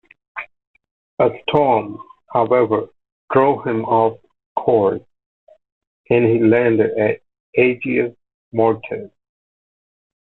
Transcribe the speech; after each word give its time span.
A 1.19 1.29
storm, 1.43 1.99
however, 2.33 2.89
drove 3.31 3.67
him 3.67 3.85
off 3.85 4.19
course, 4.57 4.99
and 6.09 6.25
he 6.25 6.39
landed 6.39 6.97
at 6.97 7.21
Aigues-Mortes. 7.55 9.11